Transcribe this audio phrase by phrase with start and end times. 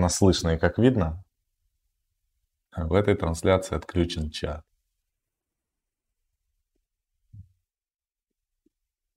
[0.00, 1.22] нас слышно и как видно.
[2.76, 4.64] В этой трансляции отключен чат.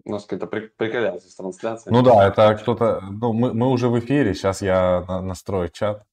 [0.05, 1.96] У нас какая-то приколяция с трансляцией.
[1.96, 2.99] Ну да, это кто-то...
[3.01, 6.05] Ну, мы, мы уже в эфире, сейчас я на, настрою чат.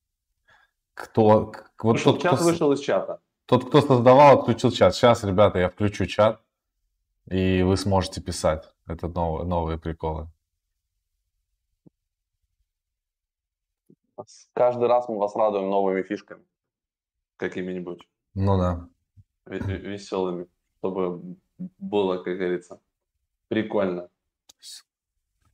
[0.95, 1.53] Кто...
[1.83, 3.21] Вот вышел, тот, чат кто, вышел из чата.
[3.47, 4.95] Тот, кто создавал, отключил чат.
[4.95, 6.41] Сейчас, ребята, я включу чат,
[7.29, 8.71] и вы сможете писать.
[8.87, 10.29] Это новые, новые приколы.
[14.53, 16.45] Каждый раз мы вас радуем новыми фишками.
[17.37, 18.09] Какими-нибудь.
[18.35, 18.89] Ну да.
[19.47, 20.47] Веселыми.
[20.79, 21.37] Чтобы
[21.79, 22.81] было, как говорится,
[23.49, 24.09] прикольно.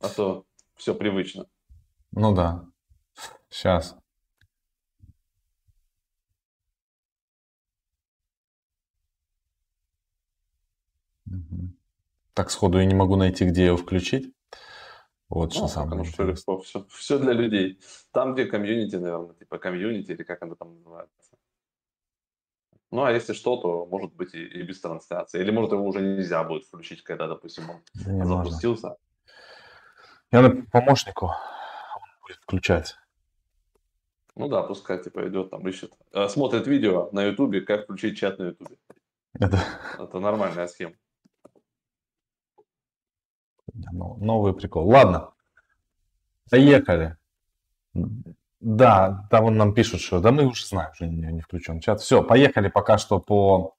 [0.00, 0.44] А то
[0.76, 1.46] все привычно.
[2.12, 2.66] Ну да.
[3.48, 3.96] Сейчас.
[12.34, 14.35] Так сходу я не могу найти, где ее включить.
[15.28, 16.58] Вот что ну, самое интересное.
[16.58, 17.80] Все, все для людей.
[18.12, 21.36] Там, где комьюнити, наверное, типа комьюнити или как оно там называется.
[22.92, 25.40] Ну, а если что, то может быть и, и без трансляции.
[25.40, 28.88] Или может его уже нельзя будет включить, когда, допустим, он не запустился.
[28.88, 28.98] Можно.
[30.32, 31.32] Я на помощнику
[32.22, 32.96] будет включать.
[34.36, 35.92] Ну да, пускай типа идет там, ищет.
[36.12, 38.76] Э, смотрит видео на ютубе, как включить чат на ютубе.
[39.40, 39.58] Это...
[39.98, 40.94] Это нормальная схема.
[43.72, 44.88] Новый прикол.
[44.88, 45.30] Ладно.
[46.50, 47.16] Поехали.
[48.60, 52.00] Да, там он нам пишут, что да мы уже знаем, что не, не включен чат.
[52.00, 53.74] Все, поехали пока что по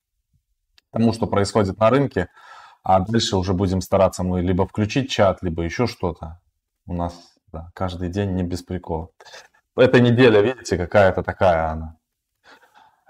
[0.91, 2.29] тому, что происходит на рынке.
[2.83, 6.39] А дальше уже будем стараться мы либо включить чат, либо еще что-то.
[6.85, 9.09] У нас да, каждый день не без прикола.
[9.75, 11.95] Эта неделя, видите, какая-то такая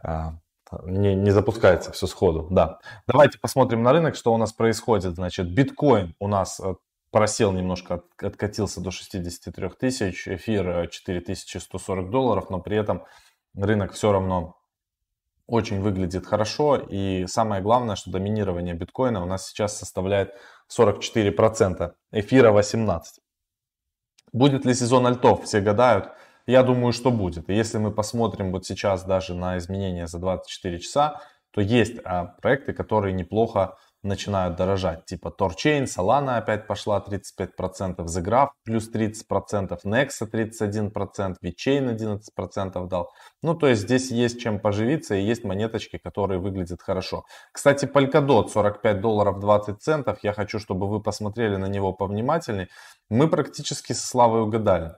[0.03, 0.39] она.
[0.83, 2.47] Не, не запускается все сходу.
[2.51, 2.79] Да.
[3.07, 5.15] Давайте посмотрим на рынок, что у нас происходит.
[5.15, 6.75] Значит, биткоин у нас э,
[7.11, 13.05] просел немножко, откатился до 63 тысяч, эфир 4140 э, долларов, но при этом
[13.55, 14.55] рынок все равно
[15.45, 16.75] очень выглядит хорошо.
[16.75, 20.33] И самое главное, что доминирование биткоина у нас сейчас составляет
[20.69, 23.01] 44%, эфира 18%.
[24.33, 26.11] Будет ли сезон альтов, все гадают.
[26.47, 27.49] Я думаю, что будет.
[27.49, 31.21] И если мы посмотрим вот сейчас даже на изменения за 24 часа,
[31.51, 35.05] то есть а, проекты, которые неплохо начинают дорожать.
[35.05, 43.11] Типа Torchain, Solana опять пошла 35%, The плюс 30%, Nexa 31%, VeChain 11% дал.
[43.41, 47.25] Ну, то есть здесь есть чем поживиться и есть монеточки, которые выглядят хорошо.
[47.51, 50.19] Кстати, Polkadot 45 долларов 20 центов.
[50.23, 52.69] Я хочу, чтобы вы посмотрели на него повнимательнее.
[53.09, 54.93] Мы практически со Славой угадали.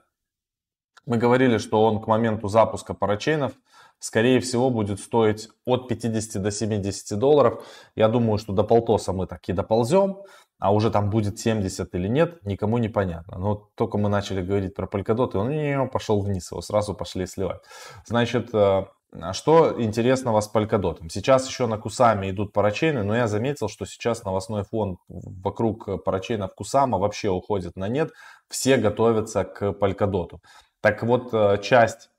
[1.06, 3.52] Мы говорили, что он к моменту запуска парачейнов,
[3.98, 7.64] скорее всего, будет стоить от 50 до 70 долларов.
[7.94, 10.18] Я думаю, что до полтоса мы таки доползем,
[10.58, 13.38] а уже там будет 70 или нет, никому не понятно.
[13.38, 17.26] Но только мы начали говорить про Polkadot, и он не, пошел вниз, его сразу пошли
[17.26, 17.62] сливать.
[18.04, 18.84] Значит, э,
[19.32, 20.98] что интересного с Polkadot?
[21.10, 26.54] Сейчас еще на Кусаме идут парачейны, но я заметил, что сейчас новостной фон вокруг парачейнов
[26.54, 28.12] Кусама вообще уходит на нет.
[28.48, 30.38] Все готовятся к Polkadot.
[30.80, 32.10] Так вот, э, часть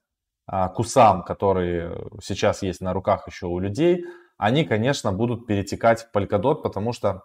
[0.45, 4.05] а, кусам, которые сейчас есть на руках еще у людей,
[4.37, 7.23] они, конечно, будут перетекать в Polkadot, потому что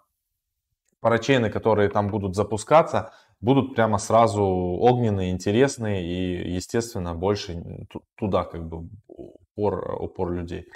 [1.01, 3.11] парачейны, которые там будут запускаться,
[3.41, 10.67] будут прямо сразу огненные, интересные и, естественно, больше туда как бы упор, упор людей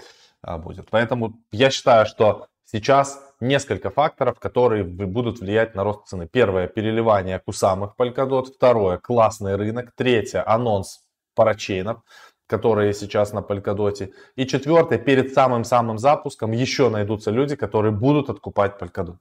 [0.42, 0.90] а, будет.
[0.90, 6.28] Поэтому я считаю, что сейчас несколько факторов, которые будут влиять на рост цены.
[6.28, 8.46] Первое, переливание кусамых Polkadot.
[8.46, 9.92] Второе, классный рынок.
[9.96, 11.02] Третье, анонс
[11.36, 12.02] парачейнов,
[12.48, 14.14] которые сейчас на Polkadot.
[14.36, 19.18] И четвертое, перед самым-самым запуском еще найдутся люди, которые будут откупать Polkadot.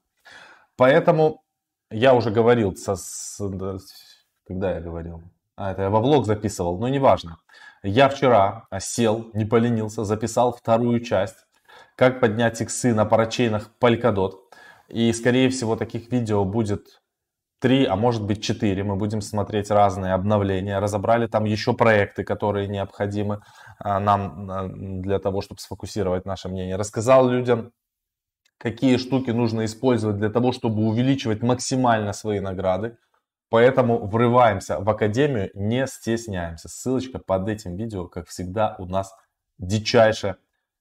[0.77, 1.43] Поэтому
[1.91, 3.39] я уже говорил, со, с,
[4.47, 5.23] когда я говорил?
[5.57, 7.39] А, это я во влог записывал, но неважно.
[7.83, 11.47] Я вчера сел, не поленился, записал вторую часть
[12.01, 14.33] как поднять иксы на парачейнах Polkadot.
[14.89, 17.03] И скорее всего таких видео будет
[17.61, 18.83] 3, а может быть 4.
[18.85, 20.79] Мы будем смотреть разные обновления.
[20.79, 23.43] Разобрали там еще проекты, которые необходимы
[23.79, 26.77] а, нам а, для того, чтобы сфокусировать наше мнение.
[26.77, 27.71] Рассказал людям,
[28.57, 32.97] какие штуки нужно использовать для того, чтобы увеличивать максимально свои награды.
[33.51, 36.71] Поэтому врываемся в Академию, не стесняемся.
[36.71, 39.15] Ссылочка под этим видео, как всегда, у нас
[39.59, 40.37] дичайше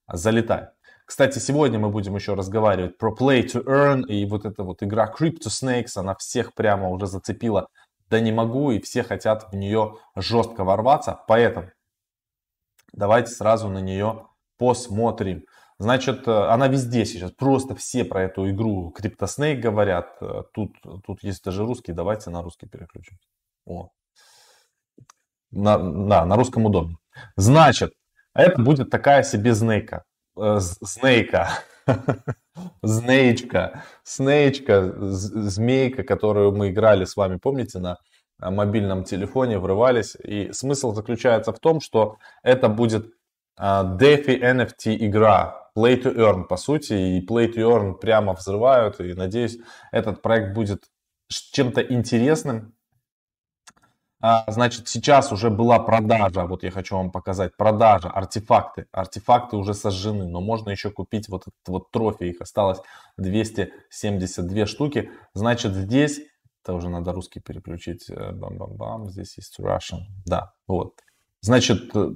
[0.07, 0.78] залетает.
[1.09, 5.11] Кстати, сегодня мы будем еще разговаривать про Play to Earn и вот эта вот игра
[5.11, 7.67] Crypto Snakes, она всех прямо уже зацепила.
[8.09, 11.71] Да не могу, и все хотят в нее жестко ворваться, поэтому
[12.94, 14.27] давайте сразу на нее
[14.59, 15.45] посмотрим.
[15.79, 20.15] Значит, э, она везде сейчас, просто все про эту игру Crypto Snake говорят.
[20.21, 20.75] Э, тут,
[21.07, 23.17] тут есть даже русский, давайте на русский переключим.
[23.65, 23.89] О.
[25.50, 26.97] на, да, на русском удобно.
[27.35, 27.94] Значит,
[28.35, 30.03] это будет такая себе знейка.
[30.39, 31.50] Э, знейка.
[32.83, 33.83] Знеечка.
[34.03, 37.97] Снеечка, змейка, которую мы играли с вами, помните, на
[38.39, 40.15] мобильном телефоне, врывались.
[40.24, 43.13] И смысл заключается в том, что это будет
[43.59, 49.13] DeFi NFT игра, Play to Earn, по сути, и Play to Earn прямо взрывают, и
[49.13, 49.57] надеюсь,
[49.91, 50.83] этот проект будет
[51.27, 52.74] чем-то интересным.
[54.21, 58.86] А, значит, сейчас уже была продажа, вот я хочу вам показать, продажа, артефакты.
[58.92, 62.80] Артефакты уже сожжены, но можно еще купить вот этот вот трофей, их осталось
[63.18, 65.10] 272 штуки.
[65.33, 66.19] Значит, здесь,
[66.63, 70.95] это уже надо русский переключить, э, бам-бам-бам, здесь есть Russian, да, вот.
[71.39, 72.12] Значит, э,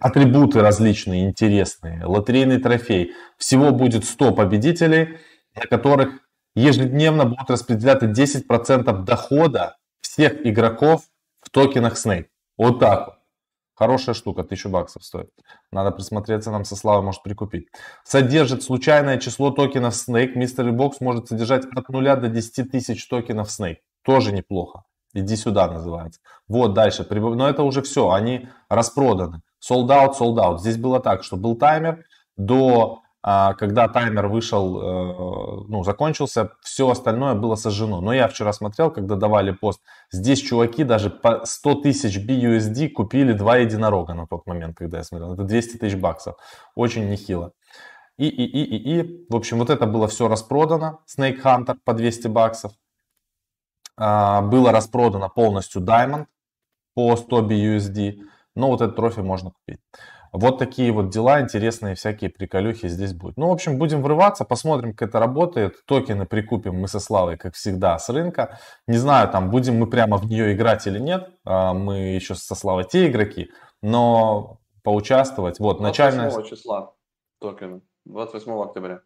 [0.00, 3.12] атрибуты различные, интересные, лотерейный трофей.
[3.36, 5.18] Всего будет 100 победителей,
[5.54, 6.20] на которых
[6.54, 9.76] ежедневно будут распределяться 10% дохода
[10.14, 11.02] всех игроков
[11.40, 12.26] в токенах Snake.
[12.56, 13.14] Вот так вот.
[13.74, 15.30] Хорошая штука, 1000 баксов стоит.
[15.72, 17.66] Надо присмотреться, нам со Славой может прикупить.
[18.04, 20.34] Содержит случайное число токенов Snake.
[20.36, 23.78] Mystery Box может содержать от 0 до 10 тысяч токенов Snake.
[24.04, 24.84] Тоже неплохо.
[25.14, 26.20] Иди сюда называется.
[26.46, 27.04] Вот дальше.
[27.10, 29.42] Но это уже все, они распроданы.
[29.60, 30.58] Sold out, sold out.
[30.58, 32.04] Здесь было так, что был таймер,
[32.36, 38.02] до а, когда таймер вышел, э, ну, закончился, все остальное было сожжено.
[38.02, 39.80] Но я вчера смотрел, когда давали пост,
[40.12, 45.04] здесь чуваки даже по 100 тысяч BUSD купили два единорога на тот момент, когда я
[45.04, 45.32] смотрел.
[45.32, 46.36] Это 200 тысяч баксов.
[46.74, 47.52] Очень нехило.
[48.18, 49.26] И, и, и, и, и.
[49.30, 50.98] В общем, вот это было все распродано.
[51.08, 52.72] Snake Hunter по 200 баксов.
[53.96, 56.26] А, было распродано полностью Diamond
[56.94, 58.18] по 100 BUSD.
[58.54, 59.80] Но вот этот трофей можно купить.
[60.36, 63.36] Вот такие вот дела, интересные всякие приколюхи здесь будут.
[63.36, 65.86] Ну, в общем, будем врываться, посмотрим, как это работает.
[65.86, 68.58] Токены прикупим мы со Славой, как всегда, с рынка.
[68.88, 71.30] Не знаю, там, будем мы прямо в нее играть или нет.
[71.44, 75.60] А, мы еще со Славой те игроки, но поучаствовать.
[75.60, 76.32] Вот, начальная...
[76.42, 76.94] числа
[77.38, 79.02] токены, 28 октября.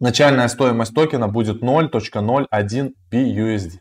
[0.00, 3.78] Начальная стоимость токена будет 0.01 BUSD.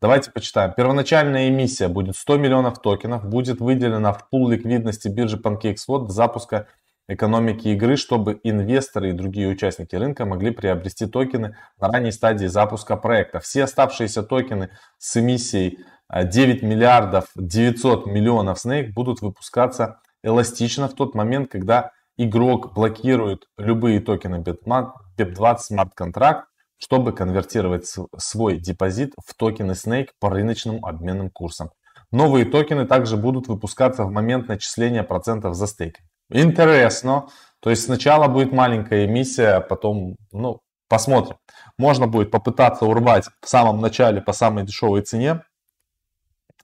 [0.00, 0.74] Давайте почитаем.
[0.76, 6.68] Первоначальная эмиссия будет 100 миллионов токенов, будет выделена в пул ликвидности биржи PancakeSwap до запуска
[7.08, 12.96] экономики игры, чтобы инвесторы и другие участники рынка могли приобрести токены на ранней стадии запуска
[12.96, 13.40] проекта.
[13.40, 15.80] Все оставшиеся токены с эмиссией
[16.14, 23.98] 9 миллиардов 900 миллионов Snake будут выпускаться эластично в тот момент, когда игрок блокирует любые
[23.98, 26.42] токены BEP20 Smart Contract
[26.78, 31.70] чтобы конвертировать свой депозит в токены Snake по рыночным обменным курсам.
[32.10, 35.98] Новые токены также будут выпускаться в момент начисления процентов за стейк.
[36.30, 37.28] Интересно.
[37.60, 41.36] То есть сначала будет маленькая эмиссия, а потом, ну, посмотрим.
[41.76, 45.42] Можно будет попытаться урвать в самом начале по самой дешевой цене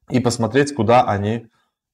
[0.08, 1.49] и посмотреть, куда они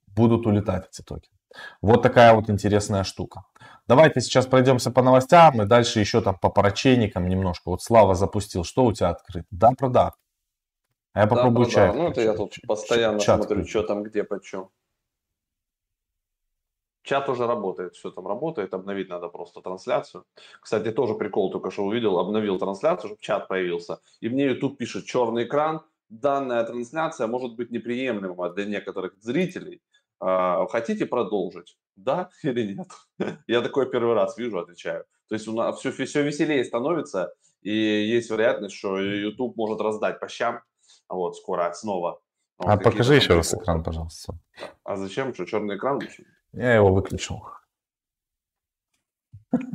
[0.06, 1.37] будут улетать, эти токены.
[1.81, 3.43] Вот такая вот интересная штука.
[3.91, 7.71] Давайте сейчас пройдемся по новостям и дальше еще там по поручейникам немножко.
[7.71, 8.63] Вот Слава запустил.
[8.63, 9.49] Что у тебя открыто?
[9.51, 10.15] Да, прода.
[11.13, 11.93] А я попробую да, чай.
[11.93, 14.69] Ну, это я тут постоянно чат смотрю, что там, где, почем.
[17.03, 20.25] Чат уже работает, все там работает, обновить надо просто трансляцию.
[20.61, 23.99] Кстати, тоже прикол, только что увидел, обновил трансляцию, чтобы чат появился.
[24.21, 29.83] И мне YouTube пишет черный экран, данная трансляция может быть неприемлема для некоторых зрителей.
[30.20, 31.76] А, хотите продолжить?
[31.96, 32.89] Да или нет?
[33.46, 35.05] Я такой первый раз вижу, отвечаю.
[35.29, 40.20] То есть у нас все, все веселее становится, и есть вероятность, что YouTube может раздать
[40.20, 40.60] по щам,
[41.08, 42.20] вот, скоро снова.
[42.58, 44.34] Вот, а покажи еще раз экран, пожалуйста.
[44.84, 45.32] А зачем?
[45.32, 46.00] Что, черный экран?
[46.53, 47.43] Я его выключил.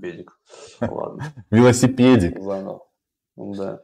[0.02, 0.40] Педик.
[0.82, 1.34] Ладно.
[1.50, 2.40] Велосипедик.
[2.40, 2.88] Заново.
[3.36, 3.82] Да.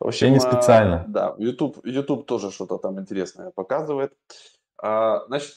[0.00, 1.02] В общем, Я не специально.
[1.02, 4.12] А, да, YouTube, YouTube тоже что-то там интересное показывает.
[4.82, 5.54] А, значит,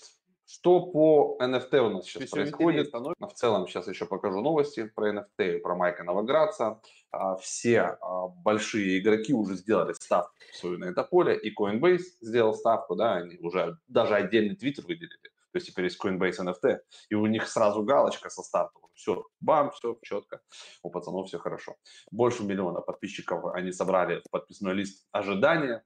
[0.48, 2.94] что по NFT у нас сейчас Все происходит?
[2.94, 6.80] В целом сейчас еще покажу новости про NFT, про Майка Новоградца.
[7.12, 12.54] А, все а, большие игроки уже сделали ставку свою на это поле, и Coinbase сделал
[12.54, 15.30] ставку, да, они уже даже отдельный твиттер выделили.
[15.52, 18.84] То есть теперь есть Coinbase NFT, и у них сразу галочка со стартом.
[18.94, 20.42] Все, бам, все четко.
[20.82, 21.76] У пацанов все хорошо.
[22.10, 25.84] Больше миллиона подписчиков они собрали в подписной лист ожидания.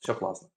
[0.00, 0.48] Все классно.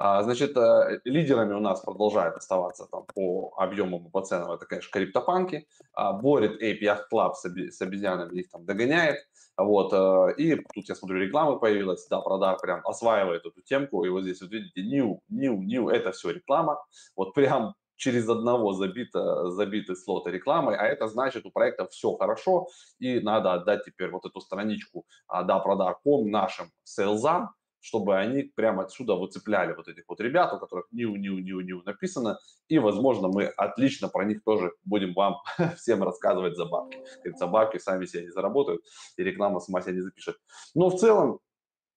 [0.00, 4.64] А, значит, э, лидерами у нас продолжают оставаться там по объемам и по ценам, это,
[4.64, 5.66] конечно, криптопанки.
[5.92, 9.16] А, борет Ape Yacht Club с обезьянами, их там догоняет.
[9.56, 14.08] Вот, э, и тут я смотрю, реклама появилась, да, Продар прям осваивает эту темку, и
[14.08, 16.80] вот здесь вот видите, new, new, new, это все реклама.
[17.16, 22.68] Вот прям через одного забито, забиты слоты рекламой, а это значит у проекта все хорошо,
[23.00, 27.50] и надо отдать теперь вот эту страничку а, да, продар.com нашим сейлзам,
[27.80, 31.82] чтобы они прямо отсюда выцепляли вот этих вот ребят, у которых ниу, ниу, ниу, ниу
[31.84, 35.36] написано, и, возможно, мы отлично про них тоже будем вам
[35.76, 36.98] всем рассказывать за бабки.
[37.36, 38.82] За бабки сами себе не заработают,
[39.16, 40.36] и реклама сама себя не запишет.
[40.74, 41.40] Но в целом,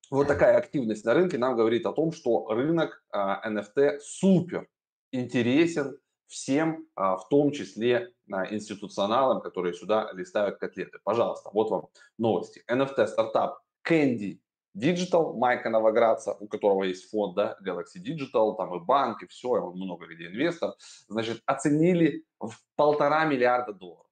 [0.09, 4.67] вот такая активность на рынке нам говорит о том, что рынок а, NFT супер
[5.11, 5.97] интересен
[6.27, 10.99] всем, а, в том числе а, институционалам, которые сюда листают котлеты.
[11.03, 12.63] Пожалуйста, вот вам новости.
[12.69, 14.39] NFT стартап Candy
[14.75, 19.57] Digital Майка Новоградца, у которого есть фонд, да, Galaxy Digital, там и банк, и все,
[19.57, 20.73] и он много где инвестор,
[21.07, 24.07] значит, оценили в полтора миллиарда долларов.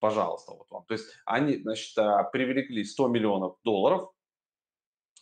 [0.00, 0.84] Пожалуйста, вот вам.
[0.86, 4.10] То есть они, значит, а, привлекли 100 миллионов долларов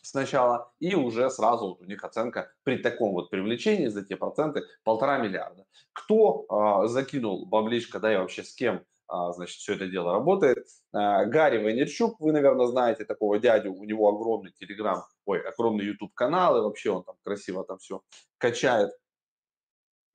[0.01, 4.63] сначала, и уже сразу вот у них оценка при таком вот привлечении за те проценты
[4.83, 5.65] полтора миллиарда.
[5.93, 6.45] Кто
[6.83, 10.65] э, закинул бабличка, да и вообще с кем значит, все это дело работает.
[10.91, 16.13] А, Гарри Вайнерчук, вы, наверное, знаете такого дядю, у него огромный телеграм, ой, огромный YouTube
[16.13, 18.01] канал, и вообще он там красиво там все
[18.37, 18.91] качает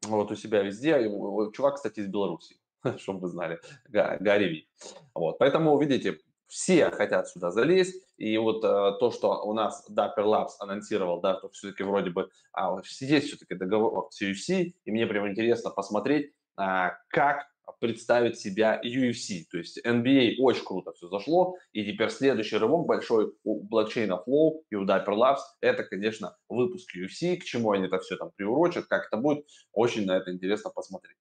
[0.07, 1.11] вот у себя везде.
[1.53, 2.57] Чувак, кстати, из Беларуси,
[2.99, 4.69] чтобы вы знали, Гарри Ви.
[5.15, 10.25] Вот, поэтому, видите, все хотят сюда залезть, и вот э, то, что у нас Dapper
[10.25, 15.07] Labs анонсировал, да, то все-таки вроде бы а, есть все-таки договор с UFC, и мне
[15.07, 17.47] прям интересно посмотреть, а, как
[17.81, 19.45] представить себя UFC.
[19.51, 24.63] То есть NBA очень круто все зашло, и теперь следующий рывок большой у блокчейна Flow
[24.71, 28.87] и у Dapper Labs, это, конечно, выпуск UFC, к чему они это все там приурочат,
[28.87, 31.17] как это будет, очень на это интересно посмотреть.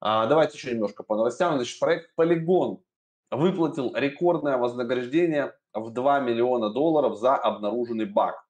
[0.00, 1.56] А, давайте еще немножко по новостям.
[1.56, 2.80] Значит, проект Polygon
[3.30, 8.47] выплатил рекордное вознаграждение в 2 миллиона долларов за обнаруженный баг.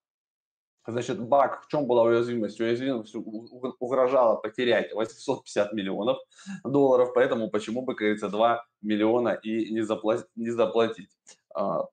[0.88, 2.58] Значит, баг, в чем была уязвимость?
[2.60, 6.16] Уязвимость угрожала потерять 850 миллионов
[6.64, 10.28] долларов, поэтому почему бы, как говорится, 2 миллиона и не, заплатить?
[10.34, 11.10] Не заплатить.
[11.54, 11.84] А,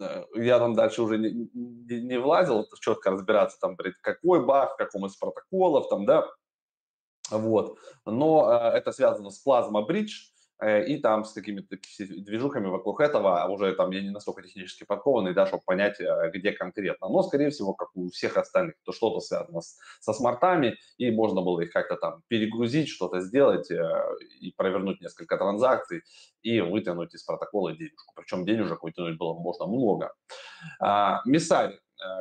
[0.00, 4.76] э, я там дальше уже не, не, не влазил, четко разбираться, там, какой баг, в
[4.76, 6.26] каком из протоколов, там, да,
[7.30, 7.78] вот.
[8.06, 10.29] Но э, это связано с Plasma Bridge,
[10.62, 15.46] и там с какими-то движухами вокруг этого, уже там я не настолько технически подкованный, да,
[15.46, 17.08] чтобы понять, э, где конкретно.
[17.08, 21.40] Но, скорее всего, как у всех остальных, то что-то связано с, со смартами, и можно
[21.40, 23.78] было их как-то там перегрузить, что-то сделать э,
[24.40, 26.02] и провернуть несколько транзакций
[26.42, 28.12] и вытянуть из протокола денежку.
[28.14, 30.12] Причем денежек вытянуть было можно много.
[30.80, 31.78] А, Миссарь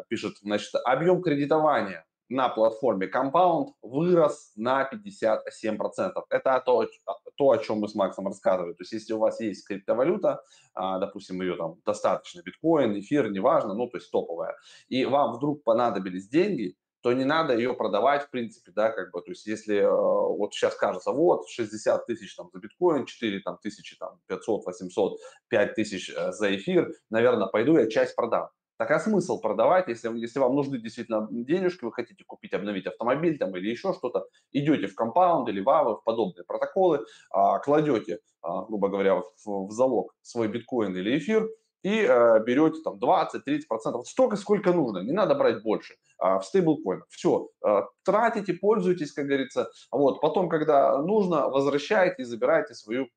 [0.10, 6.12] пишет, значит, объем кредитования на платформе Compound вырос на 57%.
[6.30, 6.88] Это то,
[7.36, 8.74] то, о чем мы с Максом рассказывали.
[8.74, 10.42] То есть, если у вас есть криптовалюта,
[10.74, 14.56] а, допустим, ее там достаточно, биткоин, эфир, неважно, ну, то есть топовая,
[14.88, 19.22] и вам вдруг понадобились деньги, то не надо ее продавать, в принципе, да, как бы,
[19.22, 23.58] то есть, если э, вот сейчас кажется, вот, 60 тысяч там за биткоин, 4 там
[23.62, 28.50] тысячи, там, 500, 800, 5 тысяч э, за эфир, наверное, пойду я часть продам.
[28.80, 33.38] Так а смысл продавать, если, если вам нужны действительно денежки, вы хотите купить, обновить автомобиль
[33.38, 38.20] там или еще что-то, идете в компаунд или в АВы, в подобные протоколы, а, кладете,
[38.42, 41.50] а, грубо говоря, в, в залог свой биткоин или эфир,
[41.84, 43.62] и э, берете там 20-30%,
[43.94, 47.06] вот столько, сколько нужно, не надо брать больше э, в стейблкоинах.
[47.10, 53.08] Все, э, тратите, пользуйтесь, как говорится, вот, потом, когда нужно, возвращаете и забираете свою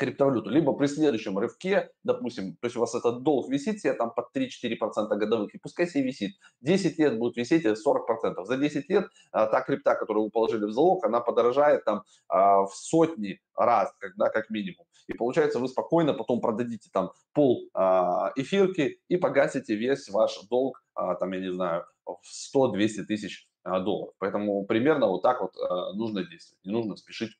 [0.00, 4.12] криптовалюту, либо при следующем рывке, допустим, то есть у вас этот долг висит себе там
[4.14, 8.44] под 3-4% годовых, и пускай себе висит, 10 лет будет висеть 40%.
[8.44, 12.62] За 10 лет а, та крипта, которую вы положили в залог, она подорожает там а,
[12.64, 14.86] в сотни раз, когда, как минимум.
[15.06, 20.82] И получается, вы спокойно потом продадите там пол а, эфирки и погасите весь ваш долг,
[20.94, 24.14] а, там, я не знаю, в 100-200 тысяч а, долларов.
[24.18, 26.64] Поэтому примерно вот так вот а, нужно действовать.
[26.64, 27.32] Не нужно спешить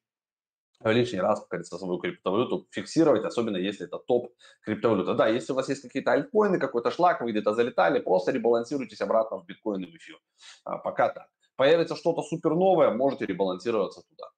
[0.85, 4.33] лишний раз, как говорится, свою криптовалюту фиксировать, особенно если это топ
[4.63, 5.15] криптовалюта.
[5.15, 9.39] Да, если у вас есть какие-то альткоины, какой-то шлак, вы где-то залетали, просто ребалансируйтесь обратно
[9.39, 10.19] в биткоин и в эфир.
[10.65, 11.29] А, пока так.
[11.57, 14.31] Появится что-то супер новое, можете ребалансироваться туда.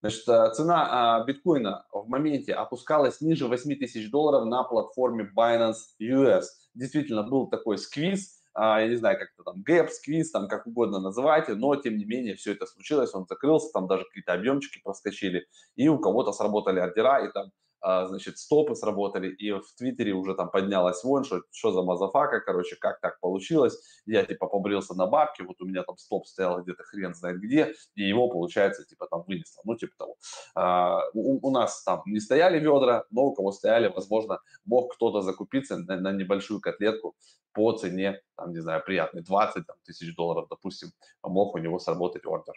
[0.00, 5.98] Значит, э, цена а, биткоина в моменте опускалась ниже 8 тысяч долларов на платформе Binance
[6.00, 6.44] US.
[6.74, 11.00] Действительно, был такой сквиз, я не знаю, как это там, гэп, сквиз, там, как угодно
[11.00, 15.46] называйте, но, тем не менее, все это случилось, он закрылся, там даже какие-то объемчики проскочили,
[15.76, 17.50] и у кого-то сработали ордера, и там а,
[17.82, 22.76] значит, стопы сработали, и в Твиттере уже там поднялась вон, что, что за мазафака, короче,
[22.76, 26.82] как так получилось, я типа побрился на бабки, вот у меня там стоп стоял где-то
[26.84, 30.16] хрен знает где, и его, получается, типа там вынесло, ну, типа того.
[30.54, 35.22] А, у, у нас там не стояли ведра, но у кого стояли, возможно, мог кто-то
[35.22, 37.16] закупиться на, на небольшую котлетку
[37.52, 40.90] по цене, там, не знаю, приятный 20 там, тысяч долларов, допустим,
[41.22, 42.54] мог у него сработать ордер.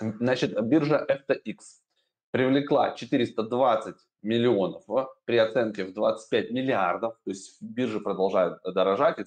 [0.00, 1.56] Значит, биржа FTX
[2.30, 4.84] привлекла 420 миллионов
[5.24, 9.24] при оценке в 25 миллиардов, то есть биржи продолжают дорожать, и,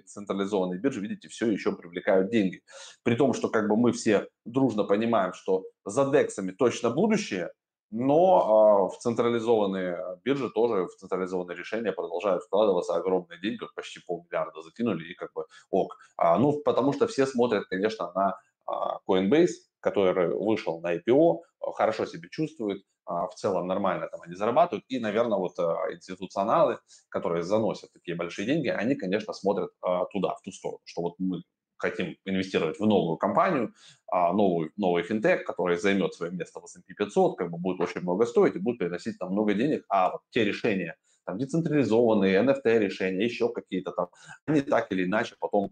[0.00, 2.62] централизованные биржи, видите, все еще привлекают деньги.
[3.02, 7.50] При том, что как бы мы все дружно понимаем, что за дексами точно будущее,
[7.90, 14.60] но э, в централизованные биржи тоже, в централизованные решения продолжают вкладываться огромные деньги, почти полмиллиарда
[14.62, 15.96] закинули и как бы ок.
[16.16, 21.42] А, ну, потому что все смотрят, конечно, на а, Coinbase, который вышел на IPO,
[21.74, 24.84] хорошо себя чувствует, а, в целом нормально там они зарабатывают.
[24.88, 30.34] И, наверное, вот а, институционалы, которые заносят такие большие деньги, они, конечно, смотрят а, туда,
[30.34, 31.42] в ту сторону, что вот мы
[31.78, 33.74] хотим инвестировать в новую компанию,
[34.10, 38.24] новую, новый финтех, который займет свое место в S&P 500, как бы будет очень много
[38.24, 40.96] стоить и будет приносить там много денег, а вот те решения,
[41.26, 44.08] там децентрализованные, NFT решения, еще какие-то там,
[44.46, 45.70] они так или иначе потом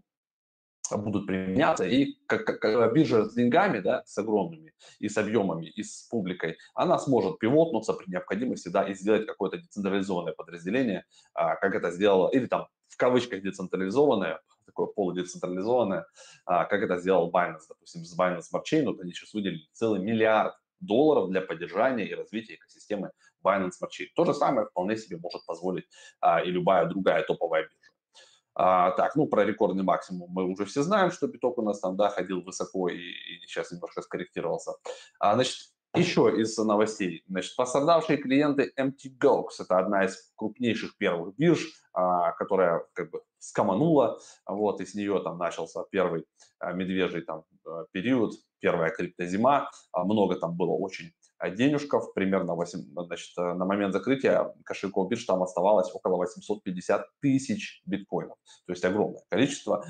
[0.91, 1.85] будут применяться.
[1.85, 6.57] И как, как биржа с деньгами, да, с огромными, и с объемами, и с публикой,
[6.73, 12.29] она сможет пивотнуться при необходимости, да, и сделать какое-то децентрализованное подразделение, а, как это сделала,
[12.29, 16.05] или там в кавычках децентрализованное, такое полудецентрализованное,
[16.45, 19.99] а, как это сделал Binance, допустим, с Binance Smart Chain, вот они сейчас выделили целый
[19.99, 23.11] миллиард долларов для поддержания и развития экосистемы
[23.43, 23.89] Binance Smart.
[24.15, 25.85] То же самое вполне себе может позволить
[26.19, 27.84] а, и любая другая топовая биржа.
[28.55, 31.97] А, так, ну, про рекордный максимум мы уже все знаем, что биток у нас там,
[31.97, 34.71] да, ходил высоко и, и сейчас немножко скорректировался.
[35.19, 35.57] А, значит,
[35.93, 37.23] еще из новостей.
[37.27, 44.19] Значит, пострадавшие клиенты MTGOX, это одна из крупнейших первых бирж, а, которая как бы скоманула,
[44.45, 46.25] вот, и с нее там начался первый
[46.59, 51.13] а, медвежий там а, период, первая криптозима, а, много там было очень
[51.45, 57.05] а денежков, примерно 8, значит, э, на момент закрытия кошельков бирж там оставалось около 850
[57.21, 58.37] тысяч биткоинов.
[58.65, 59.85] То есть огромное количество,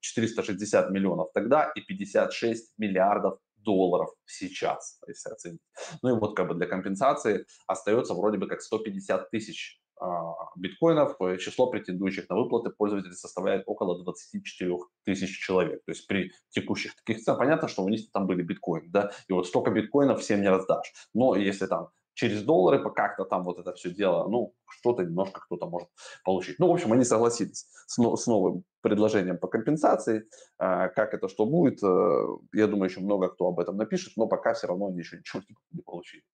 [0.00, 5.60] 460 а, миллионов тогда и 56 миллиардов долларов сейчас, если оценить.
[6.02, 9.80] Ну и вот как бы для компенсации остается вроде бы как 150 тысяч
[10.56, 15.84] биткоинов, э, число претендующих на выплаты пользователей составляет около 24 тысяч человек.
[15.84, 19.32] То есть при текущих таких ценах, понятно, что у них там были биткоины, да, и
[19.32, 20.92] вот столько биткоинов всем не раздашь.
[21.14, 21.88] Но если там
[22.18, 25.88] через доллары как-то там вот это все дело, ну, что-то немножко кто-то может
[26.24, 26.58] получить.
[26.58, 30.28] Ну, в общем, они согласились с, с новым предложением по компенсации.
[30.58, 34.26] А, как это что будет, э, я думаю, еще много кто об этом напишет, но
[34.26, 36.24] пока все равно они еще ничего не получили.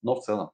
[0.00, 0.50] Но в целом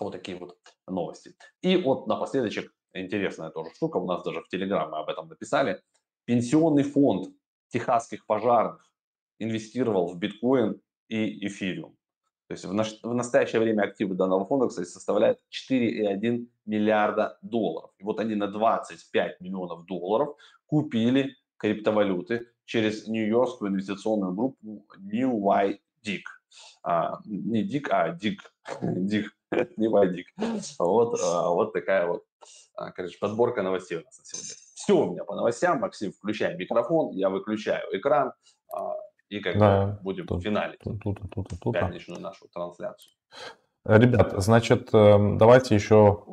[0.00, 0.56] вот такие вот
[0.90, 1.34] новости.
[1.62, 5.82] И вот напоследочек, интересная тоже штука, у нас даже в Телеграме об этом написали.
[6.24, 7.28] Пенсионный фонд
[7.68, 8.84] техасских пожарных
[9.38, 11.96] инвестировал в биткоин и эфириум.
[12.48, 15.38] То есть в, наш, в настоящее время активы данного фонда, кстати, составляют
[15.70, 17.90] 4,1 миллиарда долларов.
[17.98, 20.34] И вот они на 25 миллионов долларов
[20.66, 26.22] купили криптовалюты через Нью-Йоркскую инвестиционную группу New Y Dig.
[26.82, 28.38] А, не Dig, а Dig.
[28.82, 29.26] Dig.
[29.76, 30.26] не Вадик.
[30.78, 32.24] Вот, а, вот такая вот,
[32.74, 34.54] а, короче, подборка новостей у нас на сегодня.
[34.74, 35.80] Все у меня по новостям.
[35.80, 38.32] Максим, включай микрофон, я выключаю экран.
[38.72, 38.94] А,
[39.28, 43.12] и как да, будем тут, финалить тут, тут, тут, тут, тут, пятничную нашу трансляцию.
[43.84, 46.24] Ребят, значит, эм, давайте еще,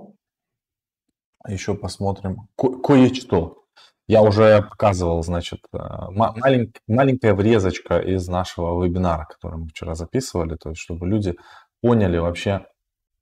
[1.47, 3.65] еще посмотрим Ко- кое-что.
[4.08, 10.56] Я уже показывал, значит, э, малень, маленькая врезочка из нашего вебинара, который мы вчера записывали,
[10.56, 11.36] то есть чтобы люди
[11.82, 12.67] поняли вообще,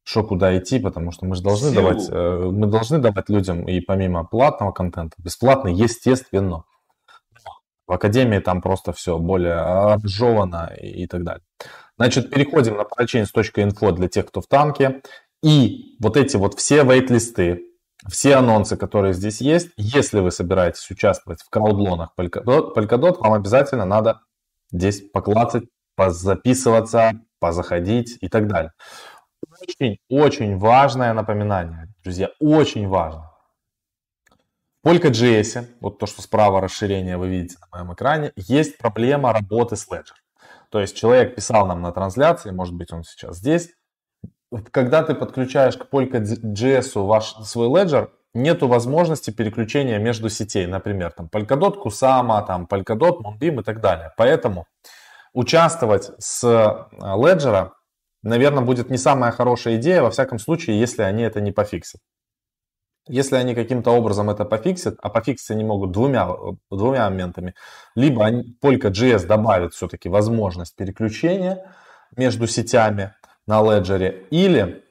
[0.04, 1.82] что куда идти, потому что мы же должны Силу.
[1.82, 6.66] давать, э, мы должны давать людям и помимо платного контента, бесплатно, естественно.
[7.88, 11.44] В академии там просто все более обжевано и, и так далее.
[11.98, 15.02] Значит, переходим на parachains.info для тех, кто в танке.
[15.42, 17.62] И вот эти вот все вейт-листы,
[18.10, 23.86] все анонсы, которые здесь есть, если вы собираетесь участвовать в краудлонах Polkadot, Polkadot вам обязательно
[23.86, 24.22] надо
[24.72, 28.72] здесь поклацать, позаписываться, позаходить и так далее
[29.63, 33.32] очень-очень важное напоминание, друзья, очень важно.
[34.84, 39.76] В Polka.js, вот то, что справа расширение вы видите на моем экране, есть проблема работы
[39.76, 40.15] с Ledger.
[40.69, 43.71] То есть человек писал нам на трансляции, может быть он сейчас здесь.
[44.71, 50.67] Когда ты подключаешь к Polka.js ваш свой Ledger, нету возможности переключения между сетей.
[50.67, 54.12] Например, там Polkadot, Kusama, там Polkadot, Moonbeam и так далее.
[54.17, 54.65] Поэтому
[55.34, 57.71] участвовать с э, Ledger
[58.24, 62.02] наверное, будет не самая хорошая идея, во всяком случае, если они это не пофиксят.
[63.08, 66.30] Если они каким-то образом это пофиксят, а пофиксить они могут двумя,
[66.72, 67.54] двумя моментами,
[67.96, 71.70] либо они, Polka.js добавит все-таки возможность переключения
[72.16, 73.14] между сетями
[73.46, 74.84] на Ledger, или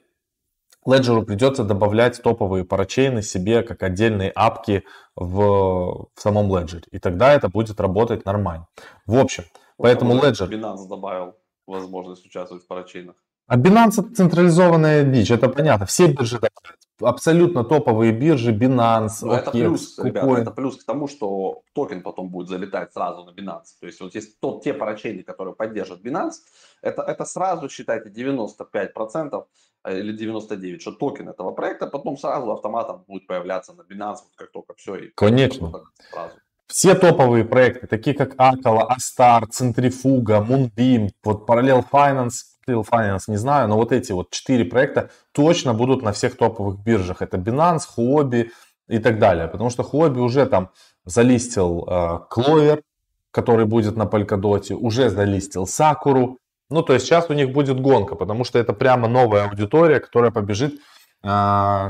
[0.85, 4.83] Ledger придется добавлять топовые парачейны себе как отдельные апки
[5.15, 6.83] в, в самом Ledger.
[6.91, 8.67] И тогда это будет работать нормально.
[9.07, 9.45] В общем,
[9.77, 10.49] поэтому Ledger...
[10.49, 11.33] Binance добавил
[11.67, 13.15] возможность участвовать в парачейнах.
[13.45, 15.85] А Binance это централизованная дичь, это понятно.
[15.85, 16.79] Все биржи добавят.
[17.01, 22.29] Абсолютно топовые биржи, Binance, Но это плюс, ребята, это плюс к тому, что токен потом
[22.29, 23.75] будет залетать сразу на Binance.
[23.81, 26.35] То есть вот есть тот, те парачейны, которые поддержат Binance,
[26.81, 29.45] это, это сразу, считайте, 95%
[29.83, 34.35] э, или 99, что токен этого проекта потом сразу автоматом будет появляться на Binance, вот
[34.35, 34.95] как только все.
[34.95, 35.71] И Конечно.
[36.11, 36.35] Сразу.
[36.67, 42.31] Все топовые проекты, такие как Acala, Astar, Центрифуга, Moonbeam, вот Parallel Finance,
[42.65, 46.79] Parallel Finance не знаю, но вот эти вот четыре проекта точно будут на всех топовых
[46.79, 47.21] биржах.
[47.21, 48.49] Это Binance, Huobi
[48.87, 49.47] и так далее.
[49.47, 50.69] Потому что Huobi уже там
[51.05, 52.19] залистил э,
[53.31, 56.35] который будет на Polkadot, уже залистил Sakura.
[56.69, 60.31] Ну, то есть сейчас у них будет гонка, потому что это прямо новая аудитория, которая
[60.31, 60.79] побежит
[61.23, 61.27] э,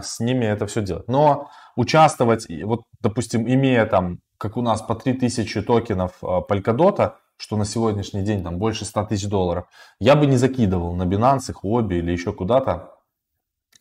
[0.03, 1.07] с ними это все делать.
[1.07, 7.63] Но участвовать, вот, допустим, имея там как у нас по 3000 токенов Polkadot, что на
[7.63, 9.67] сегодняшний день там больше 100 тысяч долларов,
[9.99, 12.93] я бы не закидывал на Binance, Huobi или еще куда-то.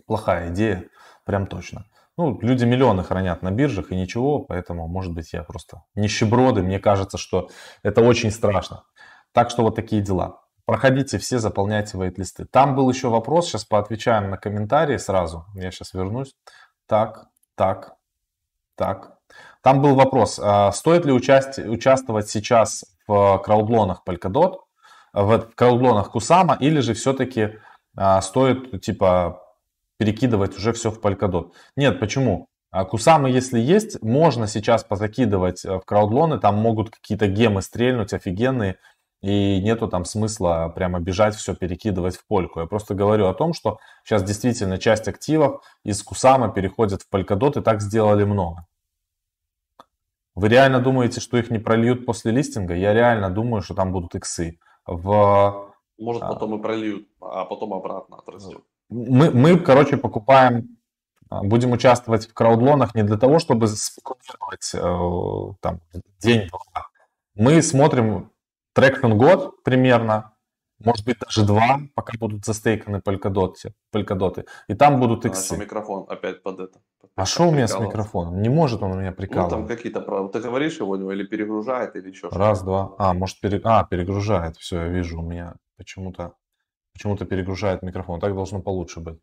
[0.06, 0.84] Плохая идея,
[1.24, 1.86] прям точно.
[2.16, 6.62] Ну, люди миллионы хранят на биржах и ничего, поэтому, может быть, я просто нищеброды.
[6.62, 7.48] Мне кажется, что
[7.82, 8.84] это очень страшно.
[9.32, 10.42] Так что вот такие дела.
[10.64, 12.44] Проходите все, заполняйте вейт-листы.
[12.44, 15.44] Там был еще вопрос, сейчас поотвечаем на комментарии сразу.
[15.56, 16.36] Я сейчас вернусь.
[16.86, 17.96] Так, так,
[18.76, 19.18] так.
[19.62, 24.58] Там был вопрос, а стоит ли участь, участвовать сейчас в краудлонах Polkadot,
[25.12, 27.58] в краудлонах Кусама, или же все-таки
[27.96, 29.42] а, стоит типа
[29.98, 31.52] перекидывать уже все в Polkadot?
[31.76, 32.48] Нет, почему?
[32.90, 38.78] Кусамы, если есть, можно сейчас позакидывать в краудлоны, там могут какие-то гемы стрельнуть офигенные,
[39.20, 42.60] и нету там смысла прямо бежать все перекидывать в польку.
[42.60, 47.60] Я просто говорю о том, что сейчас действительно часть активов из Кусама переходит в Polkadot,
[47.60, 48.66] и так сделали много.
[50.34, 52.74] Вы реально думаете, что их не прольют после листинга?
[52.74, 54.58] Я реально думаю, что там будут иксы.
[54.86, 55.72] В...
[55.98, 58.62] Может, а, потом и прольют, а потом обратно отрастет.
[58.88, 60.78] Мы, мы, короче, покупаем,
[61.28, 65.80] а, будем участвовать в краудлонах не для того, чтобы спекулировать э, там,
[66.18, 66.88] день-два.
[67.34, 68.32] Мы смотрим
[68.74, 70.31] traction год примерно,
[70.84, 74.44] может быть, даже два, пока будут застейканы Polkadot ы, Polkadot ы.
[74.68, 75.54] И там будут иксы.
[75.54, 76.80] А микрофон опять под это.
[77.00, 78.40] Под а что у меня с микрофоном?
[78.40, 79.52] Не может он у меня прикалывать.
[79.52, 80.00] Ну, там какие-то...
[80.28, 82.94] Ты говоришь его или перегружает, или еще Раз, два.
[82.98, 83.60] А, может, пере...
[83.64, 84.56] а, перегружает.
[84.56, 86.34] Все, я вижу, у меня почему-то
[86.92, 88.20] почему-то перегружает микрофон.
[88.20, 89.18] Так должно получше быть.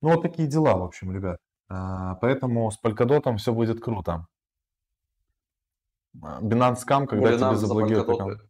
[0.00, 1.38] Ну, вот такие дела, в общем, ребят.
[1.68, 4.26] А, поэтому с Polkadot все будет круто.
[6.14, 8.40] Binance Scam, когда Binance тебе заблокируют аккаунт.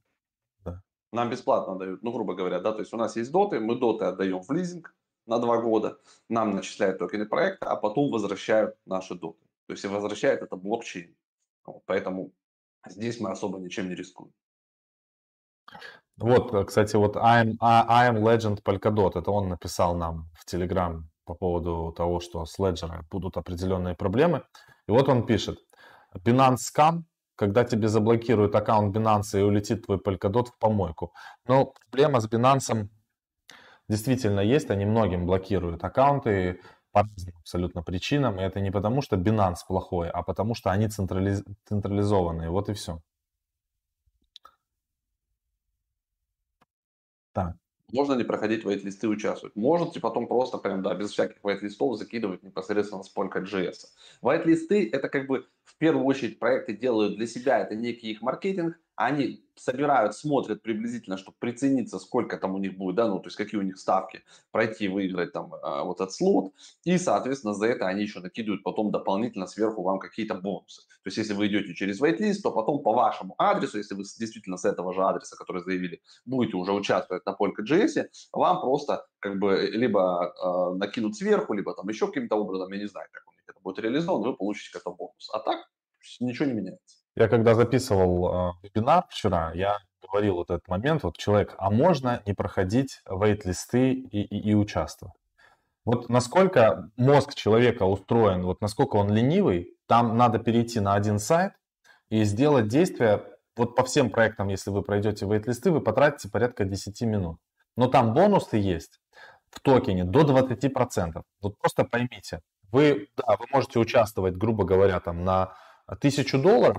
[1.12, 4.06] Нам бесплатно дают, ну, грубо говоря, да, то есть у нас есть доты, мы доты
[4.06, 4.94] отдаем в лизинг
[5.26, 5.98] на два года,
[6.28, 9.44] нам начисляют токены проекта, а потом возвращают наши доты.
[9.66, 11.14] То есть и возвращает это блокчейн.
[11.66, 12.32] Вот, поэтому
[12.88, 14.32] здесь мы особо ничем не рискуем.
[16.16, 20.46] Вот, э, кстати, вот I am, I am Legend Polkadot, это он написал нам в
[20.52, 24.44] Telegram по поводу того, что с Ledger будут определенные проблемы.
[24.88, 25.58] И вот он пишет,
[26.14, 27.02] Binance Scam
[27.36, 31.12] когда тебе заблокируют аккаунт Binance и улетит твой Polkadot в помойку.
[31.46, 32.88] Но проблема с Binance
[33.88, 36.60] действительно есть, они многим блокируют аккаунты
[36.92, 37.06] по
[37.38, 38.38] абсолютно причинам.
[38.40, 41.42] И это не потому, что Binance плохой, а потому, что они централиз...
[41.66, 42.50] централизованные.
[42.50, 43.00] Вот и все.
[47.32, 47.61] Так.
[47.92, 49.54] Можно ли проходить вайт-листы и участвовать?
[49.54, 53.86] Можете потом просто прям, да, без всяких вайт-листов закидывать непосредственно с Polka.js.
[54.22, 58.80] Вайт-листы это как бы в первую очередь проекты делают для себя, это некий их маркетинг,
[59.04, 63.36] они собирают, смотрят приблизительно, чтобы прицениться, сколько там у них будет, да, ну, то есть
[63.36, 66.52] какие у них ставки, пройти, выиграть там э, вот этот слот,
[66.84, 70.82] и, соответственно, за это они еще накидывают потом дополнительно сверху вам какие-то бонусы.
[71.02, 74.56] То есть, если вы идете через вайт-лист, то потом по вашему адресу, если вы действительно
[74.56, 79.68] с этого же адреса, который заявили, будете уже участвовать на Polka.js, вам просто как бы
[79.72, 83.42] либо э, накинут сверху, либо там еще каким-то образом, я не знаю, как у них
[83.46, 85.30] это будет реализовано, вы получите какой-то бонус.
[85.32, 85.58] А так
[86.20, 87.01] ничего не меняется.
[87.14, 92.22] Я когда записывал э, вебинар вчера, я говорил вот этот момент, вот человек, а можно
[92.26, 95.14] не проходить вейт-листы и, и, и участвовать?
[95.84, 101.52] Вот насколько мозг человека устроен, вот насколько он ленивый, там надо перейти на один сайт
[102.08, 103.24] и сделать действие,
[103.56, 107.38] вот по всем проектам, если вы пройдете вейт-листы, вы потратите порядка 10 минут.
[107.76, 109.00] Но там бонусы есть
[109.50, 111.22] в токене до 20%.
[111.42, 115.54] Вот просто поймите, вы, да, вы можете участвовать, грубо говоря, там на
[115.86, 116.78] 1000 долларов,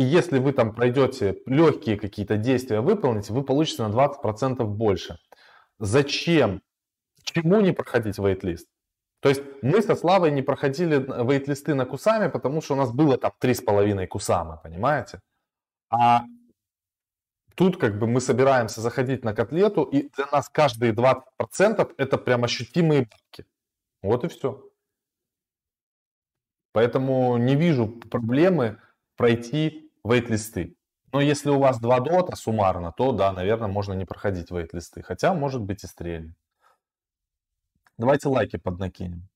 [0.00, 5.18] и если вы там пройдете легкие какие-то действия выполните, вы получите на 20% больше.
[5.78, 6.62] Зачем?
[7.22, 8.66] Чему не проходить вейт-лист?
[9.20, 13.18] То есть мы со Славой не проходили вейт-листы на Кусами, потому что у нас было
[13.18, 15.20] там 3,5 Кусама, понимаете?
[15.90, 16.22] А
[17.54, 22.44] тут как бы мы собираемся заходить на котлету, и для нас каждые 20% это прям
[22.44, 23.44] ощутимые бабки.
[24.00, 24.66] Вот и все.
[26.72, 28.78] Поэтому не вижу проблемы
[29.16, 30.74] пройти вейт-листы.
[31.12, 35.02] Но если у вас два дота суммарно, то да, наверное, можно не проходить вейт-листы.
[35.02, 36.36] Хотя, может быть, и стрельнет.
[37.98, 39.28] Давайте лайки поднакинем.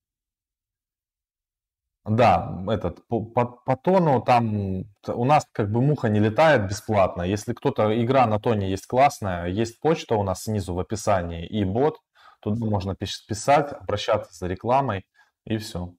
[2.06, 7.22] Да, этот, по, по, по тону там у нас как бы муха не летает бесплатно.
[7.22, 11.64] Если кто-то, игра на тоне есть классная, есть почта у нас снизу в описании и
[11.64, 11.98] бот,
[12.40, 15.06] туда можно писать, обращаться за рекламой
[15.46, 15.94] и все.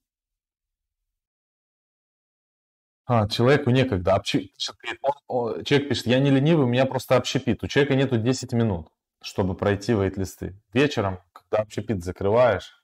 [3.08, 4.16] А, человеку некогда.
[4.16, 4.52] Общи...
[4.58, 7.64] Человек пишет, я не ленивый, у меня просто общепит.
[7.64, 8.88] У человека нету 10 минут,
[9.22, 10.56] чтобы пройти вейт-листы.
[10.74, 12.84] Вечером, когда общепит закрываешь,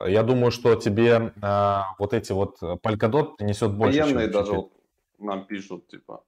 [0.00, 4.52] э, я думаю, что тебе э, вот эти вот э, Polkadot принесет больше, Военные даже
[4.52, 4.72] вот
[5.18, 6.24] нам пишут, типа,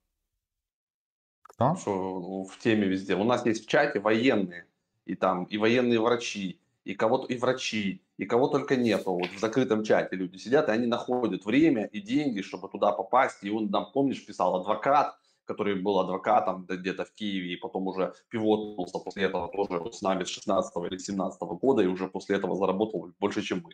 [1.42, 1.76] Кто?
[1.76, 3.14] что в теме везде.
[3.14, 4.66] У нас есть в чате военные,
[5.04, 9.12] и там и военные врачи, и кого-то, и врачи, и кого только нету.
[9.12, 13.42] Вот в закрытом чате люди сидят, и они находят время и деньги, чтобы туда попасть.
[13.42, 18.12] И он нам, помнишь, писал адвокат, который был адвокатом где-то в Киеве, и потом уже
[18.28, 22.56] пивотнулся после этого тоже с нами с 16 или 17 года, и уже после этого
[22.56, 23.72] заработал больше, чем мы.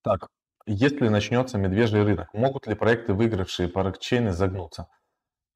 [0.00, 0.28] Так,
[0.64, 4.88] если начнется медвежий рынок, могут ли проекты, выигравшие парокчейны, загнуться?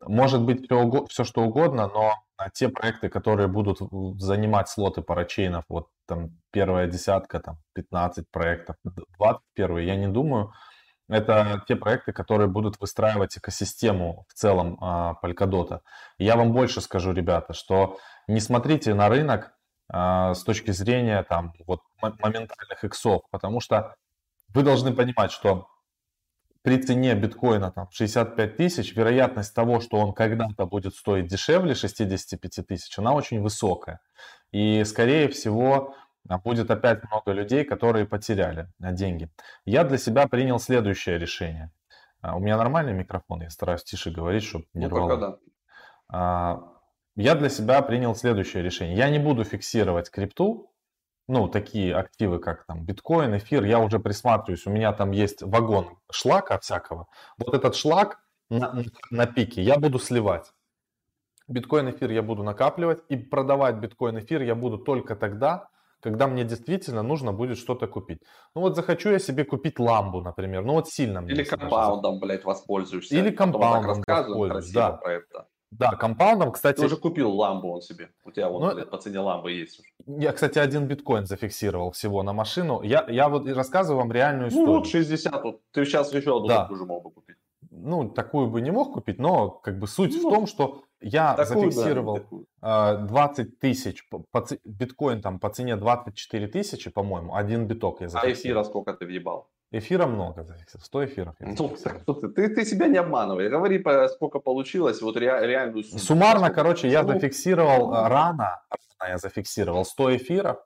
[0.08, 2.14] Может быть все, все что угодно, но
[2.54, 3.78] те проекты, которые будут
[4.20, 8.76] занимать слоты парачейнов, вот там первая десятка, там 15 проектов,
[9.18, 10.52] 21, я не думаю,
[11.08, 15.80] это те проекты, которые будут выстраивать экосистему в целом а, Polkadot.
[16.18, 19.52] Я вам больше скажу, ребята, что не смотрите на рынок
[19.90, 23.94] а, с точки зрения там вот моментальных иксов, потому что
[24.54, 25.68] вы должны понимать, что
[26.68, 32.66] при цене биткоина там 65 тысяч, вероятность того, что он когда-то будет стоить дешевле 65
[32.66, 34.00] тысяч, она очень высокая.
[34.52, 35.94] И скорее всего
[36.28, 39.31] а, будет опять много людей, которые потеряли а, деньги.
[39.64, 41.70] Я для себя принял следующее решение.
[42.20, 45.40] А, у меня нормальный микрофон, я стараюсь тише говорить, чтобы не ну, рвало.
[46.11, 46.61] Да.
[47.16, 48.94] Я для себя принял следующее решение.
[48.94, 50.67] Я не буду фиксировать крипту,
[51.28, 55.98] ну, такие активы, как там биткоин, эфир, я уже присматриваюсь, у меня там есть вагон
[56.10, 57.06] шлака всякого.
[57.36, 60.52] Вот этот шлак на, на пике я буду сливать.
[61.46, 65.68] Биткоин, эфир я буду накапливать и продавать биткоин, эфир я буду только тогда,
[66.00, 68.22] когда мне действительно нужно будет что-то купить.
[68.54, 71.32] Ну вот захочу я себе купить ламбу, например, ну вот сильно мне.
[71.32, 73.14] Или компаундом, блядь, воспользуешься.
[73.14, 74.92] Или компаундом воспользуюсь, да.
[74.92, 75.47] Про это.
[75.70, 76.78] Да, компаундом, кстати...
[76.81, 78.11] Ты уже купил ламбу он себе.
[78.24, 80.20] У тебя вот ну, по цене ламбы есть уже.
[80.20, 82.83] Я, кстати, один биткоин зафиксировал всего на машину.
[82.83, 84.66] Я, я вот рассказываю вам реальную историю.
[84.66, 85.44] Ну, вот 60.
[85.44, 86.62] Вот, ты сейчас еще одну да.
[86.62, 87.37] такую же мог бы купить.
[87.70, 91.35] Ну, такую бы не мог купить, но как бы суть ну, в том, что я
[91.35, 92.20] такую, зафиксировал
[92.61, 94.09] да, 20 тысяч,
[94.64, 98.31] биткоин там по цене 24 тысячи, по-моему, один биток я зафиксировал.
[98.31, 99.48] А эфира сколько ты въебал?
[99.70, 101.35] Эфира много, 100 эфиров.
[101.40, 101.68] Ну,
[102.14, 103.50] ты, ты, ты себя не обманывай.
[103.50, 105.98] Говори, сколько получилось, вот ре, реальную сумму.
[105.98, 108.62] Суммарно, короче, я зафиксировал э, рано,
[109.07, 110.57] я зафиксировал 100 эфиров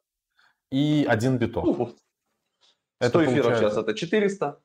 [0.71, 1.65] и один биток.
[1.65, 1.97] Ну,
[3.01, 3.71] 100 это эфиров получается...
[3.71, 4.61] сейчас это 400?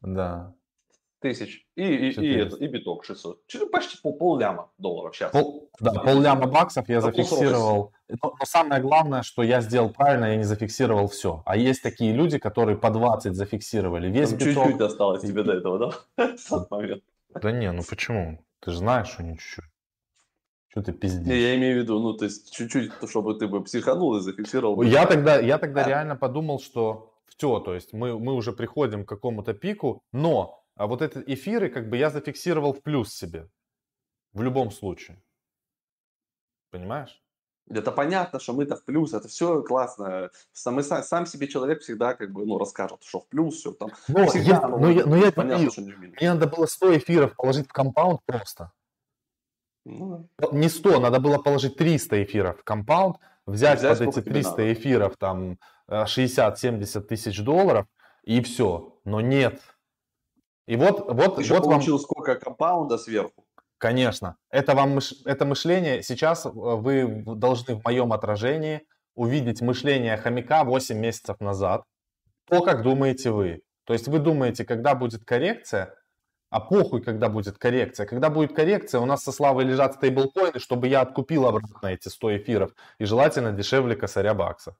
[0.00, 0.54] Да
[1.22, 3.40] тысяч и, и, и, это, и биток 600.
[3.70, 5.32] Почти пол, пол ляма долларов сейчас.
[5.32, 7.92] Пол, да, пол ляма баксов я зафиксировал.
[8.08, 11.42] Но, но самое главное, что я сделал правильно, я не зафиксировал все.
[11.46, 14.64] А есть такие люди, которые по 20 зафиксировали весь Там биток.
[14.64, 16.36] Чуть-чуть осталось тебе до этого, да?
[17.40, 18.44] Да не, ну почему?
[18.60, 19.64] Ты же знаешь, что не чуть-чуть.
[20.68, 21.26] Что ты пиздишь?
[21.26, 24.82] Не, я имею в виду, ну, то есть чуть-чуть, чтобы ты бы психанул и зафиксировал.
[24.82, 29.08] Я тогда, я тогда реально подумал, что все, то есть мы, мы уже приходим к
[29.08, 33.48] какому-то пику, но а вот эти эфиры, как бы я зафиксировал в плюс себе.
[34.32, 35.22] В любом случае.
[36.72, 37.22] Понимаешь?
[37.70, 40.32] Это понятно, что мы-то в плюс, это все классно.
[40.52, 43.90] Сам, сам себе человек всегда как бы, ну, расскажет, что в плюс, все там.
[44.08, 46.98] Но всегда, я, ну, но я, но я понятно, что не Мне надо было 100
[46.98, 48.72] эфиров положить в компаунд просто.
[49.84, 54.72] Ну, Не 100, надо было положить 300 эфиров в компаунд, взять, взять под эти 300
[54.72, 57.86] эфиров там 60-70 э, тысяч долларов
[58.24, 58.98] и все.
[59.04, 59.60] Но нет,
[60.66, 62.02] и вот, вот, Ты вот получил вам...
[62.02, 63.44] сколько компаунда сверху?
[63.78, 64.36] Конечно.
[64.50, 70.96] Это, вам, это мышление, сейчас э, вы должны в моем отражении увидеть мышление хомяка 8
[70.96, 71.82] месяцев назад.
[72.48, 73.62] То, как думаете вы.
[73.84, 75.94] То есть вы думаете, когда будет коррекция,
[76.50, 78.06] а похуй, когда будет коррекция.
[78.06, 82.36] Когда будет коррекция, у нас со Славой лежат стейблкоины, чтобы я откупил обратно эти 100
[82.36, 82.74] эфиров.
[82.98, 84.76] И желательно дешевле косаря бакса.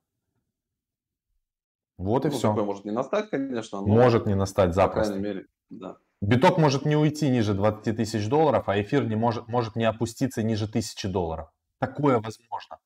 [1.99, 2.53] Вот и ну, все.
[2.53, 3.81] может не настать, конечно.
[3.81, 5.15] Но, может не настать запросто.
[5.15, 5.47] По крайней мере,
[5.79, 5.97] да.
[6.21, 10.43] Биток может не уйти ниже 20 тысяч долларов, а эфир не может, может не опуститься
[10.43, 11.51] ниже тысячи долларов.
[11.79, 12.79] Такое возможно.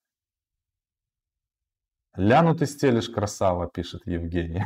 [2.14, 4.64] Ляну ты стелишь, красава, пишет Евгений.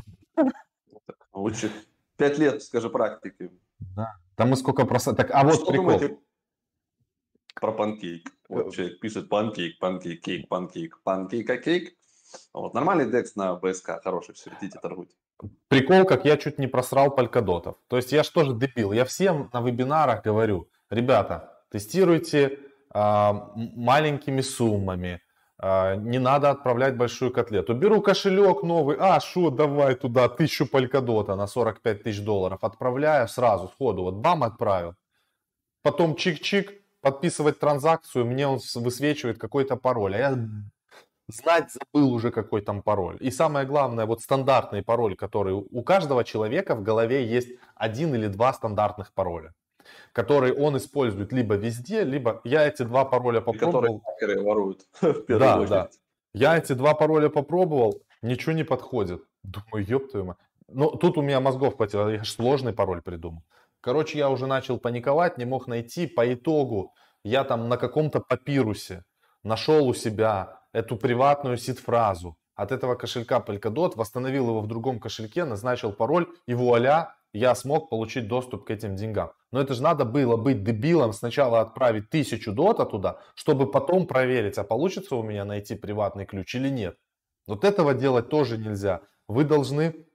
[1.32, 1.72] Лучше
[2.16, 3.50] пять лет, скажи, практики.
[3.80, 4.16] Да.
[4.36, 5.14] Там мы сколько просто...
[5.14, 5.86] Так, а вот Что прикол.
[5.86, 6.18] Думаете
[7.60, 8.30] про панкейк?
[8.48, 11.96] Вот человек пишет панкейк, панкейк, кейк, панкейк, панкейк, а кейк.
[12.52, 15.16] Вот, нормальный декс на БСК, хороший, все, идите торгуйте.
[15.68, 17.76] Прикол, как я чуть не просрал полькодотов.
[17.88, 18.92] То есть я же тоже дебил.
[18.92, 22.58] Я всем на вебинарах говорю, ребята, тестируйте
[22.92, 25.20] а, маленькими суммами,
[25.58, 27.74] а, не надо отправлять большую котлету.
[27.74, 32.64] Беру кошелек новый, а, что, давай туда тысячу полькодота на 45 тысяч долларов.
[32.64, 34.94] Отправляю сразу, сходу, вот бам, отправил.
[35.82, 40.16] Потом чик-чик, подписывать транзакцию, мне он высвечивает какой-то пароль.
[40.16, 40.38] А я
[41.34, 43.16] знать забыл уже какой там пароль.
[43.20, 48.26] И самое главное, вот стандартный пароль, который у каждого человека в голове есть один или
[48.26, 49.52] два стандартных пароля
[50.12, 54.00] который он использует либо везде, либо я эти два пароля попробовал.
[54.00, 54.86] которые воруют.
[55.28, 55.70] Да, очередь.
[55.70, 55.88] да.
[56.32, 59.22] Я эти два пароля попробовал, ничего не подходит.
[59.42, 60.36] Думаю, ёб твою мать.
[60.68, 63.42] Ну, тут у меня мозгов хватило, я сложный пароль придумал.
[63.80, 66.06] Короче, я уже начал паниковать, не мог найти.
[66.06, 66.92] По итогу
[67.24, 69.04] я там на каком-то папирусе
[69.42, 75.44] нашел у себя эту приватную сид-фразу от этого кошелька Polkadot, восстановил его в другом кошельке,
[75.44, 79.32] назначил пароль и вуаля, я смог получить доступ к этим деньгам.
[79.52, 84.58] Но это же надо было быть дебилом, сначала отправить тысячу дота туда, чтобы потом проверить,
[84.58, 86.98] а получится у меня найти приватный ключ или нет.
[87.46, 89.00] Вот этого делать тоже нельзя.
[89.26, 90.06] Вы должны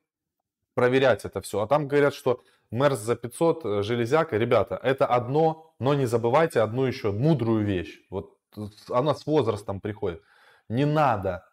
[0.76, 1.62] проверять это все.
[1.62, 4.38] А там говорят, что Мерс за 500, э, железяка.
[4.38, 8.02] Ребята, это одно, но не забывайте одну еще мудрую вещь.
[8.10, 8.38] Вот
[8.90, 10.22] она с возрастом приходит.
[10.70, 11.44] Не надо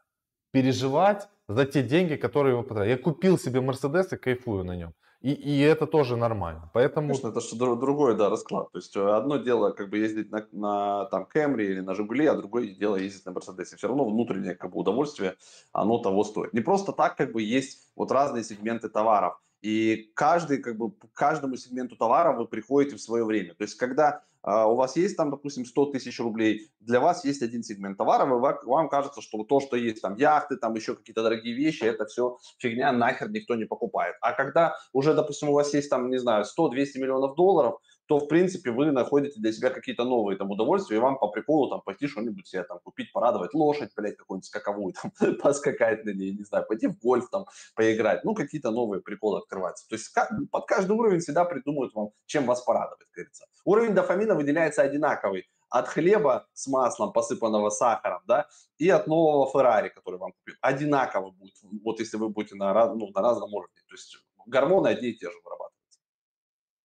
[0.52, 2.92] переживать за те деньги, которые вы потратили.
[2.92, 4.94] Я купил себе Мерседес и кайфую на нем.
[5.22, 6.68] И, и это тоже нормально.
[6.74, 7.08] Поэтому...
[7.08, 8.72] Конечно, это что другой да, расклад.
[8.72, 12.26] То есть э, одно дело как бы ездить на, на там Кэмри или на Жигули,
[12.26, 13.76] а другое дело ездить на Мерседесе.
[13.76, 15.36] Все равно внутреннее как бы удовольствие,
[15.72, 16.52] оно того стоит.
[16.52, 19.40] Не просто так как бы есть вот разные сегменты товаров.
[19.62, 23.54] И каждый, как бы, к каждому сегменту товара вы приходите в свое время.
[23.54, 27.42] То есть, когда э, у вас есть там, допустим, 100 тысяч рублей, для вас есть
[27.42, 31.22] один сегмент товара, вы, вам кажется, что то, что есть там яхты, там еще какие-то
[31.22, 34.16] дорогие вещи, это все фигня, нахер никто не покупает.
[34.20, 38.28] А когда уже, допустим, у вас есть там, не знаю, 100-200 миллионов долларов, то, в
[38.28, 42.06] принципе, вы находите для себя какие-то новые там удовольствия, и вам по приколу там пойти
[42.06, 46.66] что-нибудь себе там купить, порадовать лошадь, блядь, какую-нибудь скаковую, там, поскакать на ней, не знаю,
[46.66, 49.88] пойти в гольф там поиграть, ну, какие-то новые приколы открываются.
[49.88, 50.12] То есть
[50.50, 53.46] под каждый уровень всегда придумают вам, чем вас порадовать, говорится.
[53.64, 59.88] Уровень дофамина выделяется одинаковый от хлеба с маслом, посыпанного сахаром, да, и от нового Феррари,
[59.88, 60.54] который вам купил.
[60.60, 63.80] Одинаково будет, вот если вы будете на, ну, на разном уровне.
[63.88, 65.71] То есть гормоны одни и те же вырабатывают.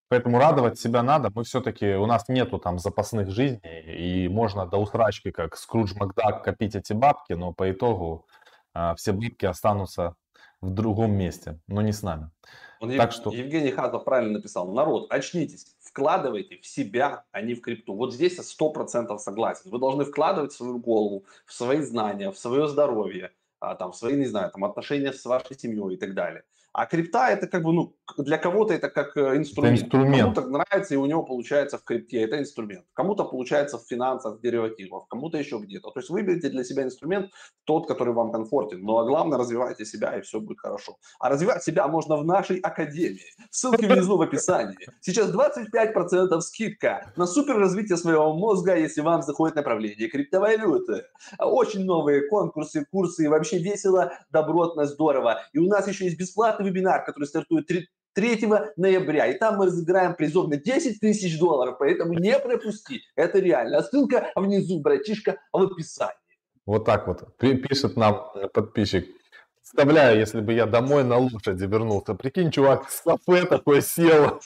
[0.10, 1.32] Поэтому радовать себя надо.
[1.36, 6.43] Мы все-таки, у нас нету там запасных жизней, и можно до усрачки, как Скрудж Макдак,
[6.43, 8.26] копить эти бабки, но по итогу
[8.74, 10.15] а, все бабки останутся
[10.62, 12.32] в другом месте, но не с нами.
[12.80, 13.13] Он так Ев...
[13.13, 13.32] что...
[13.32, 14.72] Евгений Хатов правильно написал.
[14.72, 17.96] Народ, очнитесь, вкладывайте в себя, а не в крипту.
[17.96, 19.72] Вот здесь я сто процентов согласен.
[19.72, 23.96] Вы должны вкладывать в свою голову, в свои знания, в свое здоровье, а, там, в
[23.96, 26.43] свои, не знаю, там, отношения с вашей семьей и так далее.
[26.78, 29.80] А крипта это как бы, ну, для кого-то это как э, инструмент.
[29.80, 30.36] Это инструмент.
[30.36, 32.86] Кому-то нравится, и у него получается в крипте, это инструмент.
[32.94, 35.90] Кому-то получается в финансах, в деривативах, кому-то еще где-то.
[35.90, 37.32] То есть выберите для себя инструмент,
[37.63, 38.84] тот, который вам комфортен.
[38.84, 40.98] Но главное, развивайте себя, и все будет хорошо.
[41.20, 43.34] А развивать себя можно в нашей академии.
[43.50, 44.78] Ссылки внизу в описании.
[45.02, 51.06] Сейчас 25% скидка на супер развитие своего мозга, если вам заходит направление криптовалюты.
[51.40, 55.42] Очень новые конкурсы, курсы, и вообще весело, добротно, здорово.
[55.54, 59.27] И у нас еще есть бесплатный вебинар, который стартует 3, 3 ноября.
[59.27, 63.01] И там мы разыграем призов на 10 тысяч долларов, поэтому не пропусти.
[63.15, 63.77] Это реально.
[63.77, 66.13] А ссылка внизу, братишка, в описании.
[66.65, 69.08] Вот так вот пишет нам подписчик.
[69.62, 72.13] Представляю, если бы я домой на лошади вернулся.
[72.13, 74.39] Прикинь, чувак с кафе такой сел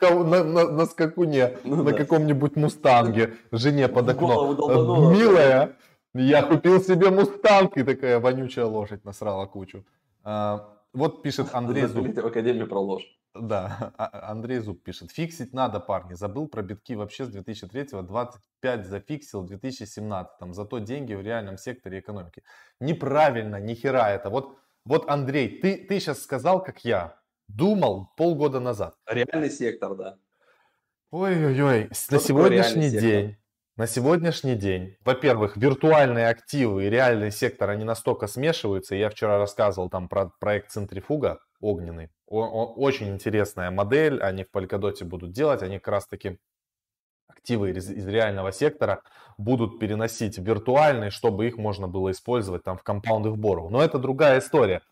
[0.00, 1.96] на, на, на скакуне, ну, на да.
[1.96, 5.12] каком-нибудь мустанге, жене под окном.
[5.12, 5.76] Милая,
[6.14, 9.84] я купил себе мустанг, и такая вонючая лошадь насрала кучу.
[10.24, 12.06] А, вот пишет Андрей Зуб.
[12.06, 13.04] в Академию про ложь.
[13.34, 15.12] Да, а, а, Андрей Зуб пишет.
[15.12, 16.14] Фиксить надо, парни.
[16.14, 20.52] Забыл про битки вообще с 2003 25 зафиксил в 2017.
[20.52, 22.42] Зато деньги в реальном секторе экономики.
[22.80, 24.30] Неправильно, ни хера это.
[24.30, 27.16] Вот, вот Андрей, ты, ты сейчас сказал, как я.
[27.46, 28.94] Думал полгода назад.
[29.06, 30.18] Реальный сектор, да.
[31.10, 33.36] Ой-ой-ой, на сегодняшний день
[33.76, 38.94] на сегодняшний день, во-первых, виртуальные активы и реальный сектор, они настолько смешиваются.
[38.94, 42.10] Я вчера рассказывал там про проект Центрифуга огненный.
[42.26, 46.38] очень интересная модель, они в Polkadot будут делать, они как раз таки
[47.28, 49.02] активы из, из реального сектора
[49.38, 53.68] будут переносить в виртуальный, чтобы их можно было использовать там в в Borrow.
[53.70, 54.82] Но это другая история.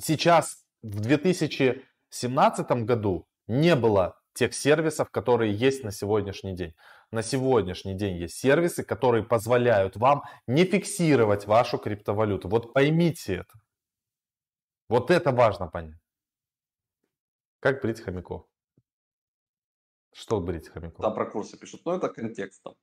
[0.00, 6.74] Сейчас, в 2017 году, не было тех сервисов, которые есть на сегодняшний день.
[7.12, 12.48] На сегодняшний день есть сервисы, которые позволяют вам не фиксировать вашу криптовалюту.
[12.48, 13.58] Вот поймите это.
[14.88, 15.98] Вот это важно понять.
[17.58, 18.46] Как брить хомяков?
[20.12, 21.04] Что брить хомяков?
[21.04, 22.74] Там про курсы пишут, но это контекст там.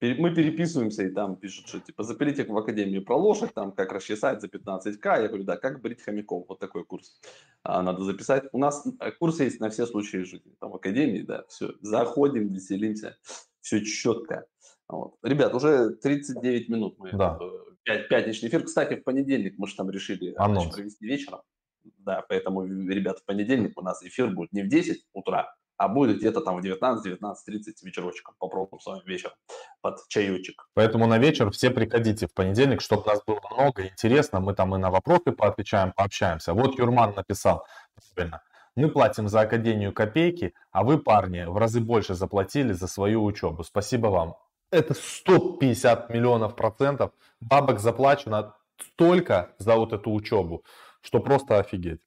[0.00, 4.40] Мы переписываемся, и там пишут, что типа запилите в академию про лошадь, там как расчесать
[4.40, 4.98] за 15к.
[5.04, 7.20] Я говорю, да, как брить хомяков, вот такой курс
[7.62, 8.44] а, надо записать.
[8.52, 12.52] У нас э, курсы есть на все случаи жизни, там в академии, да, все, заходим,
[12.52, 13.16] веселимся,
[13.64, 14.46] все четко.
[14.88, 15.14] Вот.
[15.22, 17.38] Ребят, уже 39 минут мы да.
[17.84, 18.64] пятничный эфир.
[18.64, 20.74] Кстати, в понедельник мы же там решили Анонс.
[20.74, 21.40] провести вечером.
[21.98, 26.18] Да, поэтому, ребят, в понедельник у нас эфир будет не в 10 утра, а будет
[26.18, 27.34] где-то там в 19-19.30
[27.82, 28.34] вечерочком.
[28.38, 29.34] Попробуем с вами вечером
[29.80, 30.68] под чаечек.
[30.74, 34.40] Поэтому на вечер все приходите в понедельник, чтобы нас было много интересно.
[34.40, 36.52] Мы там и на вопросы поотвечаем, пообщаемся.
[36.52, 37.66] Вот Юрман написал
[38.14, 38.42] правильно.
[38.76, 43.62] Мы платим за академию копейки, а вы, парни, в разы больше заплатили за свою учебу.
[43.62, 44.36] Спасибо вам.
[44.70, 50.64] Это 150 миллионов процентов бабок заплачено столько за вот эту учебу,
[51.02, 52.00] что просто офигеть.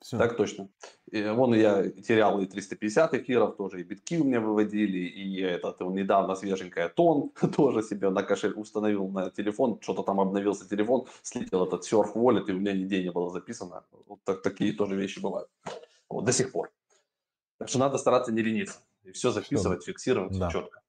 [0.00, 0.18] Все.
[0.18, 0.68] Так точно.
[1.12, 6.34] Вон я терял и 350 эфиров тоже, и битки у меня выводили, и этот недавно
[6.34, 11.84] свеженькая тон тоже себе на кошель установил на телефон, что-то там обновился телефон, слетел этот
[11.84, 13.84] серф wallet, и у меня нигде не было записано.
[14.06, 15.50] Вот так, такие тоже вещи бывают.
[16.08, 16.70] Вот до сих пор.
[17.58, 18.78] Так что надо стараться не лениться.
[19.04, 19.92] И все записывать, все.
[19.92, 20.50] фиксировать да.
[20.50, 20.80] четко.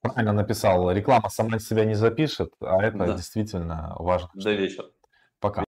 [0.00, 0.90] Правильно написал.
[0.90, 3.16] Реклама сама себя не запишет, а это да.
[3.16, 4.30] действительно важно.
[4.34, 4.90] До вечера.
[5.40, 5.64] Пока.